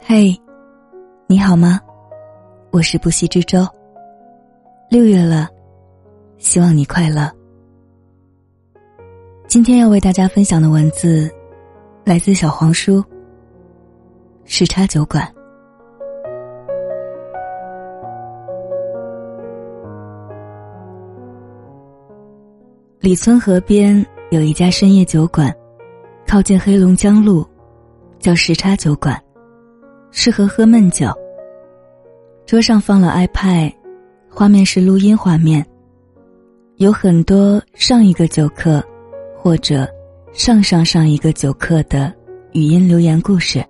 [0.00, 0.40] 嘿，
[1.26, 1.80] 你好吗？
[2.70, 3.66] 我是不息之舟。
[4.88, 5.48] 六月了，
[6.38, 7.30] 希望你快乐。
[9.48, 11.30] 今天要为大家分享的文字，
[12.04, 13.04] 来自小黄书。
[14.44, 15.35] 时差酒馆。
[23.06, 25.54] 李村河边有一家深夜酒馆，
[26.26, 27.46] 靠近黑龙江路，
[28.18, 29.16] 叫时差酒馆。
[30.10, 31.06] 适合喝闷酒。
[32.46, 33.72] 桌上放了 iPad，
[34.28, 35.64] 画面是录音画面。
[36.78, 38.82] 有很多上一个酒客，
[39.36, 39.88] 或者
[40.32, 42.12] 上上上一个酒客的
[42.54, 43.64] 语音留言故事。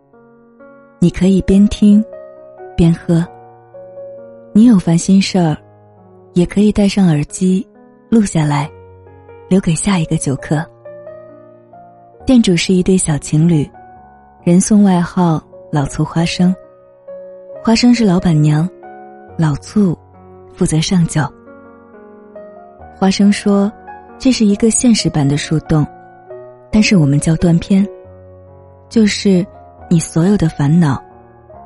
[0.98, 2.02] 你可以边听，
[2.74, 3.22] 边喝。
[4.54, 5.54] 你有烦心事儿，
[6.32, 7.68] 也可以戴上耳机，
[8.08, 8.70] 录下来，
[9.48, 10.64] 留给下一个酒客。
[12.24, 13.68] 店主是一对小情侣，
[14.42, 15.42] 人送外号。
[15.72, 16.54] 老醋花生，
[17.62, 18.66] 花生是老板娘，
[19.36, 19.98] 老醋
[20.54, 21.20] 负责上酒。
[22.96, 23.70] 花生说
[24.16, 25.84] ：“这是一个现实版的树洞，
[26.70, 27.86] 但是我们叫断片，
[28.88, 29.44] 就是
[29.90, 31.02] 你所有的烦恼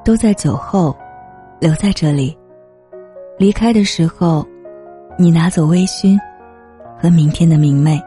[0.02, 0.96] 都在酒后
[1.60, 2.36] 留在这里，
[3.38, 4.44] 离开的时候，
[5.18, 6.18] 你拿走微醺
[7.00, 8.00] 和明天的明媚。”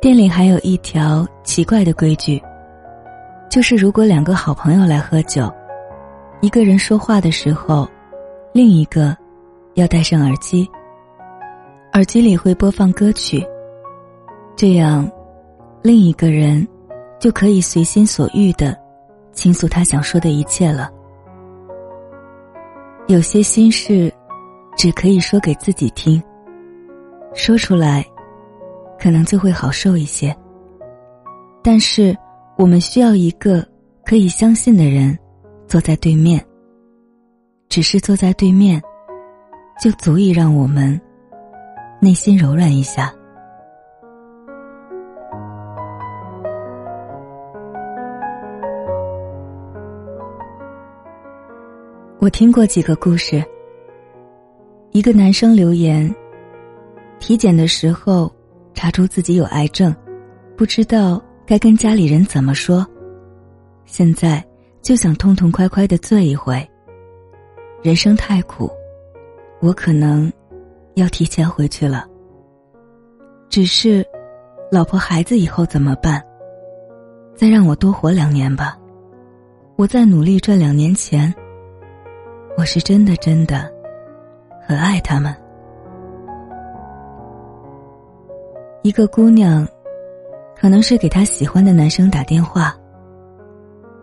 [0.00, 2.42] 店里还有一条奇怪的规矩。
[3.50, 5.52] 就是如果两个好朋友来喝酒，
[6.40, 7.88] 一个人说话的时候，
[8.52, 9.16] 另一个
[9.74, 10.68] 要戴上耳机。
[11.92, 13.46] 耳机里会播放歌曲，
[14.56, 15.08] 这样，
[15.82, 16.66] 另一个人
[17.20, 18.76] 就可以随心所欲的
[19.32, 20.90] 倾诉他想说的一切了。
[23.06, 24.12] 有些心事，
[24.76, 26.20] 只可以说给自己听，
[27.34, 28.04] 说出来，
[28.98, 30.34] 可能就会好受一些。
[31.62, 32.16] 但是。
[32.56, 33.66] 我们需要一个
[34.06, 35.18] 可以相信的人，
[35.66, 36.40] 坐在对面。
[37.68, 38.80] 只是坐在对面，
[39.82, 41.00] 就足以让我们
[42.00, 43.12] 内心柔软一下。
[52.20, 53.44] 我听过几个故事。
[54.92, 56.08] 一个男生留言：
[57.24, 58.30] 体检的时候
[58.74, 59.96] 查出自己有癌症，
[60.58, 61.18] 不知道。
[61.46, 62.86] 该跟家里人怎么说？
[63.86, 64.44] 现在
[64.82, 66.66] 就想痛痛快快的醉一回。
[67.82, 68.70] 人生太苦，
[69.60, 70.30] 我可能
[70.96, 72.06] 要提前回去了。
[73.48, 74.06] 只是，
[74.70, 76.22] 老婆孩子以后怎么办？
[77.34, 78.78] 再让我多活两年吧，
[79.76, 81.34] 我再努力赚两年钱。
[82.58, 83.70] 我是真的真的
[84.66, 85.34] 很爱他们。
[88.84, 89.66] 一个姑娘。
[90.56, 92.74] 可能是给她喜欢的男生打电话。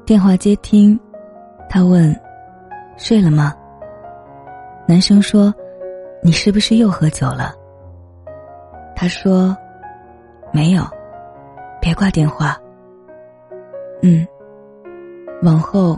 [0.05, 0.99] 电话接听，
[1.69, 2.15] 他问
[2.97, 3.55] ：“睡了吗？”
[4.85, 5.51] 男生说
[6.21, 7.55] ：“你是不是又喝酒了？”
[8.95, 9.57] 他说
[10.53, 10.83] ：“没有，
[11.79, 12.55] 别挂电话。”
[14.03, 14.27] 嗯，
[15.41, 15.97] 往后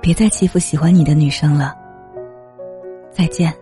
[0.00, 1.74] 别再欺负喜欢你的女生了。
[3.10, 3.52] 再见。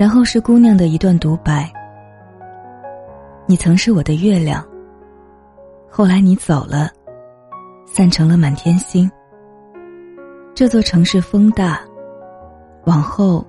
[0.00, 1.70] 然后是姑娘的一段独白。
[3.44, 4.66] 你曾是我的月亮，
[5.90, 6.90] 后来你走了，
[7.84, 9.10] 散成了满天星。
[10.54, 11.82] 这座城市风大，
[12.86, 13.46] 往后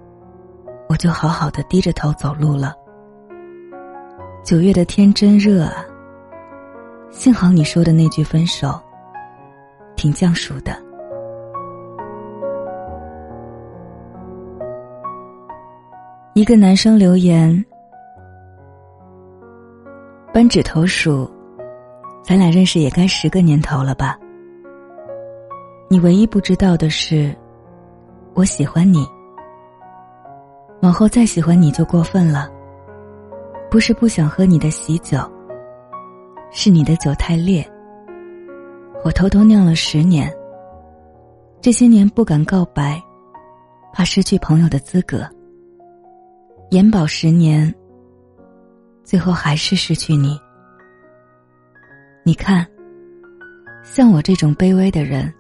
[0.90, 2.76] 我就好好的低着头走路了。
[4.44, 5.86] 九月的天真热啊，
[7.12, 8.78] 幸好你说的那句分手，
[9.96, 10.81] 挺降暑的。
[16.34, 17.66] 一个男生留言。
[20.34, 21.30] 扳指头数，
[22.24, 24.18] 咱俩认识也该十个年头了吧？
[25.90, 27.36] 你唯一不知道的是，
[28.34, 29.06] 我喜欢你。
[30.82, 32.50] 往后再喜欢你就过分了。
[33.70, 35.20] 不是不想喝你的喜酒，
[36.50, 37.70] 是你的酒太烈。
[39.04, 40.34] 我偷偷酿了十年，
[41.60, 43.02] 这些年不敢告白，
[43.92, 45.30] 怕失去朋友的资格。
[46.72, 47.74] 延保十年。
[49.04, 50.40] 最后还是失去你。
[52.24, 52.66] 你看，
[53.84, 55.34] 像我这种卑微的人，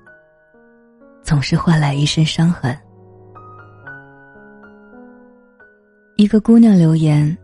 [1.24, 2.78] 总是换来一身伤痕。
[6.18, 7.38] 一个姑娘留言：“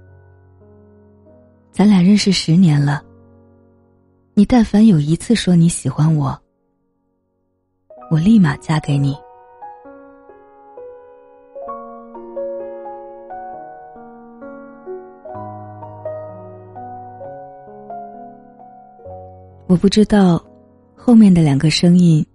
[1.71, 3.01] 咱俩认识十年了，
[4.33, 6.37] 你但凡有一次说你喜欢我，
[8.11, 9.17] 我立马嫁给你。”
[19.67, 20.41] 我不知道，
[20.95, 22.25] 后面的两个声音，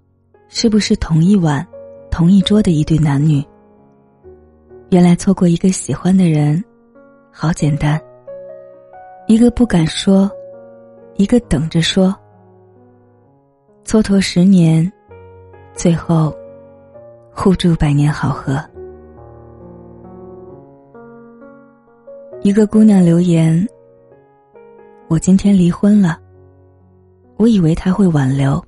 [0.49, 1.67] 是不是同一晚、
[2.11, 3.43] 同一桌的一对男女？
[4.91, 6.63] 原来错过一个喜欢的人，
[7.31, 7.99] 好简单。
[9.27, 10.31] 一个不敢说，
[11.15, 12.15] 一个等着说，
[13.83, 14.93] 蹉跎十年，
[15.73, 16.37] 最后
[17.35, 18.63] 互助百年好合。
[22.43, 23.67] 一个姑娘留言
[25.09, 26.19] ：“我今天离婚了。”
[27.37, 28.63] 我以为他会挽留，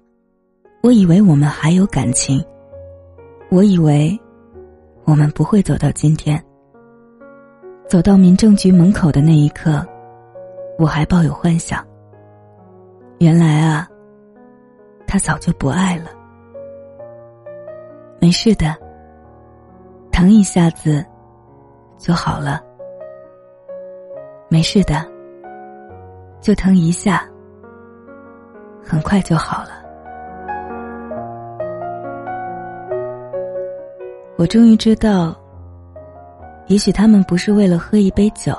[0.82, 2.44] 我以为我们还有感情，
[3.50, 4.18] 我以为
[5.04, 6.42] 我们不会走到今天。
[7.88, 9.84] 走到民政局门口的那一刻。
[10.76, 11.86] 我还抱有幻想。
[13.20, 13.88] 原来啊，
[15.06, 16.06] 他早就不爱了。
[18.20, 18.74] 没事的，
[20.10, 21.04] 疼一下子
[21.96, 22.60] 就好了。
[24.48, 25.06] 没事的，
[26.40, 27.24] 就疼一下，
[28.84, 29.70] 很快就好了。
[34.36, 35.34] 我终于知道，
[36.66, 38.52] 也许他们不是为了喝一杯酒，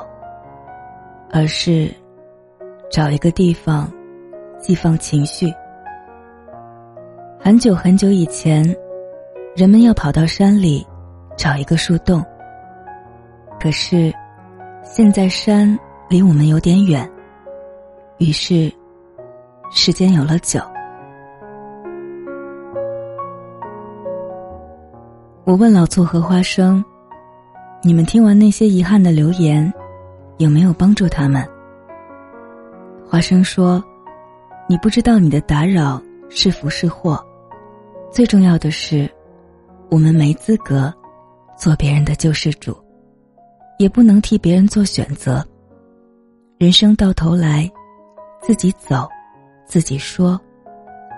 [1.31, 1.89] 而是。
[2.92, 3.92] 找一个地方，
[4.60, 5.51] 寄放情绪。
[7.39, 8.63] 很久很久以前，
[9.56, 10.86] 人们要跑到山里
[11.36, 12.24] 找一个树洞。
[13.60, 14.13] 可是，
[14.83, 15.78] 现在山
[16.10, 17.10] 离我们有点远，
[18.19, 18.71] 于是，
[19.71, 20.59] 时间有了酒。
[25.44, 26.83] 我问老醋和花生
[27.83, 29.71] ：“你们听完那些遗憾的留言，
[30.38, 31.47] 有没有帮助他们？”
[33.07, 33.83] 华生说
[34.67, 37.23] ：“你不知道你的打扰是福是祸，
[38.11, 39.07] 最重要的是，
[39.91, 40.91] 我们没资格
[41.56, 42.75] 做别人的救世主，
[43.77, 45.45] 也不能替别人做选择。
[46.57, 47.69] 人生到头来，
[48.41, 49.07] 自己走，
[49.65, 50.39] 自己说，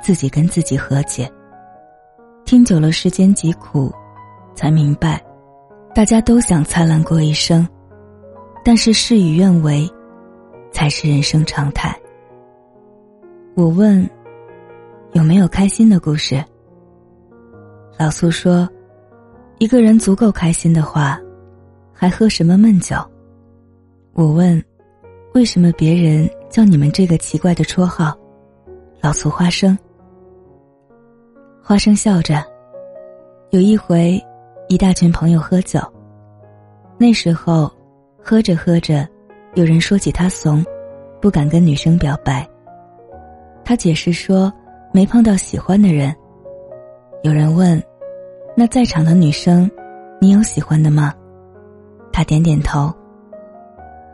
[0.01, 1.29] 自己跟自己和解。
[2.45, 3.93] 听久了世间疾苦，
[4.55, 5.23] 才明白，
[5.93, 7.67] 大家都想灿烂过一生，
[8.63, 9.87] 但是事与愿违。”
[10.69, 11.97] 才是人生常态。
[13.55, 14.07] 我问
[15.13, 16.43] ：“有没有开心的故事？”
[17.97, 18.69] 老苏说
[19.57, 21.19] ：“一个人足够开心的话，
[21.93, 22.95] 还喝什么闷酒？”
[24.13, 24.63] 我问
[25.33, 28.15] ：“为什么别人叫你们这个奇怪的绰号？”
[29.01, 29.77] 老醋花生。
[31.61, 32.43] 花生笑着
[33.51, 34.21] ：“有一回，
[34.67, 35.79] 一大群朋友喝酒，
[36.97, 37.71] 那时候，
[38.21, 39.07] 喝着喝着。”
[39.55, 40.63] 有人说起他怂，
[41.19, 42.47] 不敢跟女生表白。
[43.65, 44.53] 他解释说
[44.93, 46.15] 没碰到喜欢的人。
[47.23, 47.81] 有人问
[48.55, 49.67] ：“那在场的女生，
[50.21, 51.11] 你有喜欢的吗？”
[52.13, 52.93] 他点点头。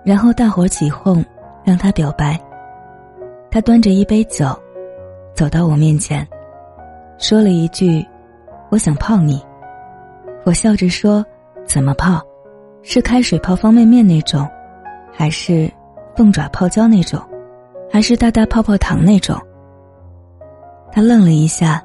[0.05, 1.23] 然后大伙起哄，
[1.65, 2.39] 让他表白。
[3.51, 4.57] 他端着一杯酒，
[5.33, 6.27] 走到我面前，
[7.17, 8.05] 说了一句
[8.69, 9.43] ：“我想泡你。”
[10.45, 11.25] 我笑着说
[11.65, 12.21] ：“怎么泡？
[12.81, 14.47] 是开水泡方便面那种。”
[15.15, 15.71] 还是
[16.15, 17.21] 凤爪泡椒那种，
[17.91, 19.39] 还是大大泡泡糖那种。
[20.91, 21.83] 他愣了一下，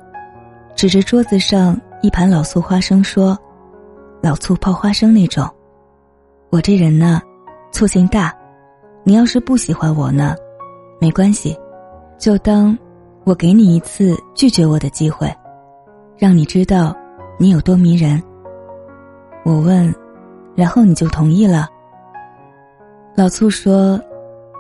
[0.75, 3.39] 指着桌子上一盘老醋花生说
[4.23, 5.47] ：“老醋泡花生那种。”
[6.51, 7.21] 我这人呢，
[7.71, 8.35] 醋性大。
[9.05, 10.35] 你要是不喜欢我呢，
[10.99, 11.55] 没关系，
[12.19, 12.77] 就当
[13.29, 15.31] 我给你一次拒绝我的机会，
[16.17, 16.97] 让你知道
[17.39, 18.23] 你有多迷人。
[19.45, 19.95] 我问，
[20.55, 21.69] 然后你就同意了。
[23.15, 24.01] 老醋说：“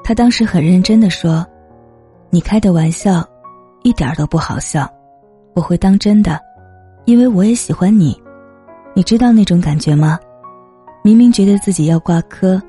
[0.05, 1.47] 他当时很认真的说，
[2.29, 3.27] 你开的玩笑，
[3.85, 4.87] 一点都不好笑，
[5.55, 6.39] 我会当真的，
[7.07, 8.23] 因为我也喜欢你，
[8.93, 10.19] 你知道那种感觉吗？
[11.03, 12.61] 明明觉得自己要挂科，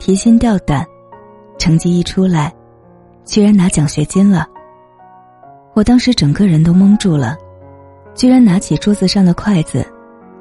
[0.00, 0.84] 提心吊胆，
[1.56, 2.52] 成绩一出来，
[3.24, 4.44] 居然拿奖学金了。
[5.76, 7.36] 我当时整个人都懵住了，
[8.14, 9.86] 居然拿起桌子上的筷子，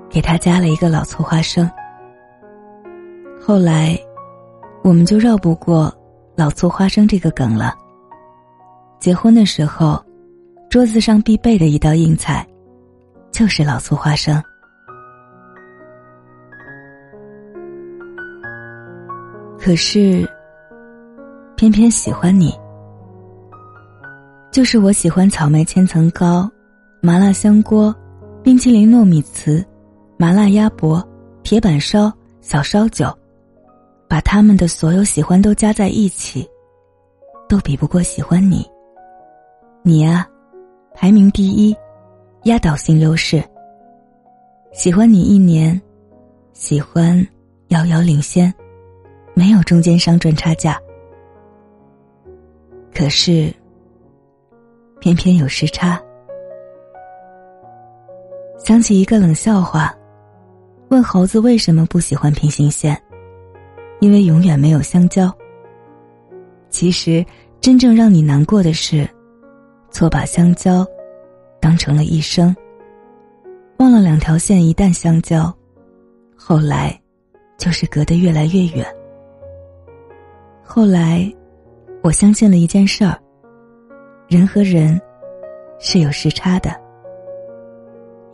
[0.09, 1.69] 给他夹了一个老醋花生。
[3.39, 3.95] 后来。”
[4.85, 5.91] 我们就绕不过
[6.37, 7.73] “老醋花生”这个梗了。
[8.99, 9.99] 结婚的时候，
[10.69, 12.45] 桌子上必备的一道硬菜，
[13.31, 14.39] 就是老醋花生。
[19.57, 20.29] 可是，
[21.55, 22.53] 偏偏喜欢你，
[24.55, 26.49] 就是我喜欢草莓千层糕、
[27.01, 27.93] 麻辣香锅、
[28.41, 29.61] 冰淇淋糯米糍、
[30.15, 31.05] 麻辣鸭脖、
[31.43, 32.09] 铁板烧、
[32.39, 33.13] 小烧酒。
[34.07, 36.47] 把他们的所有喜欢都加在一起，
[37.49, 38.65] 都比不过喜欢你。
[39.83, 40.25] 你呀，
[40.93, 41.75] 排名第一，
[42.43, 43.43] 压倒性优势。
[44.71, 45.81] 喜欢你一年，
[46.53, 47.21] 喜欢
[47.67, 48.53] 遥遥领先，
[49.33, 50.79] 没有中间商赚差价。
[52.93, 53.53] 可是，
[55.05, 56.01] 偏偏有时差。
[58.57, 59.95] 想起一个冷笑话，
[60.87, 62.99] 问猴子为什么不喜欢平行线，
[63.99, 65.31] 因为永远没有相交。
[66.71, 67.23] 其实，
[67.61, 69.07] 真正让你难过的是，
[69.91, 70.83] 错把相交
[71.59, 72.55] 当成了一生，
[73.77, 75.55] 忘了两条线一旦相交，
[76.35, 76.99] 后来
[77.59, 78.83] 就是隔得越来越远。
[80.63, 81.31] 后来，
[82.01, 83.15] 我相信了一件事儿：
[84.27, 84.99] 人和人
[85.79, 86.69] 是有时差的。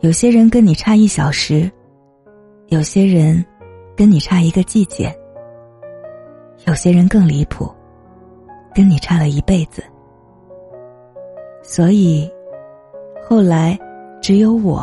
[0.00, 1.70] 有些人跟你差一小时，
[2.68, 3.44] 有些人
[3.96, 5.14] 跟你差一个季节，
[6.66, 7.70] 有些人更离谱。
[8.74, 9.84] 跟你差了一辈子，
[11.62, 12.26] 所以
[13.22, 13.78] 后来
[14.22, 14.82] 只有我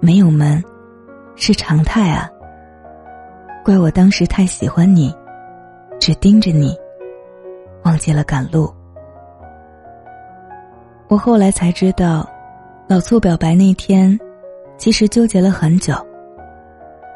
[0.00, 0.64] 没有门，
[1.34, 2.30] 是常态啊。
[3.62, 5.14] 怪我当时太喜欢你，
[6.00, 6.74] 只盯着你，
[7.84, 8.72] 忘记了赶路。
[11.08, 12.28] 我后来才知道，
[12.88, 14.18] 老醋表白那天，
[14.76, 15.94] 其实纠结了很久。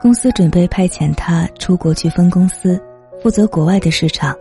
[0.00, 2.80] 公司准备派遣他出国去分公司，
[3.20, 4.34] 负责国外的市场。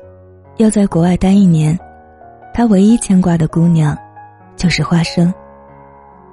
[0.58, 1.78] 要在国外待一年，
[2.54, 3.98] 他唯一牵挂的姑娘，
[4.56, 5.34] 就是花生。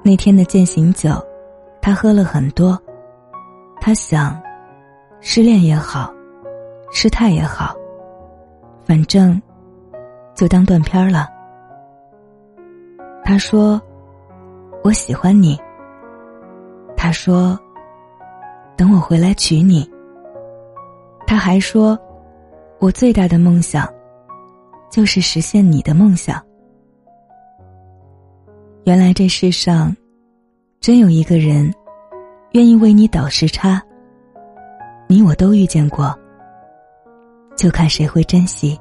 [0.03, 1.11] 那天的践行酒，
[1.81, 2.79] 他喝了很多。
[3.81, 4.41] 他想，
[5.21, 6.13] 失恋也好，
[6.93, 7.75] 失态也好，
[8.85, 9.41] 反正
[10.35, 11.29] 就当断片了。
[13.28, 13.83] 他说
[14.85, 15.59] ：“我喜欢你。”
[16.97, 17.59] 他说
[18.78, 19.90] ：“等我回来娶你。”
[21.26, 21.99] 他还说
[22.78, 23.85] ：“我最大的梦想。”
[24.88, 26.40] 就是实现你的梦想。
[28.85, 29.95] 原来这世上，
[30.80, 31.75] 真有一个人，
[32.52, 33.83] 愿意为你倒时差。
[35.09, 36.16] 你我都遇见过，
[37.56, 38.78] 就看谁会珍惜。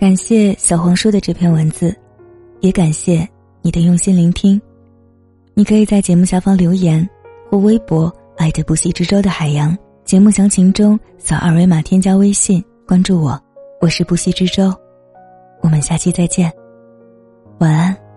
[0.00, 1.94] 感谢小黄书的这篇文字，
[2.60, 3.28] 也感谢
[3.60, 4.58] 你的用心聆听。
[5.52, 7.06] 你可以在节目下方留言，
[7.50, 9.76] 或微博“爱的不息之舟的海洋”。
[10.06, 13.38] 节目详情中扫二维码添加微信关注我，
[13.78, 14.72] 我是不息之舟。
[15.60, 16.50] 我们下期再见，
[17.58, 18.09] 晚安。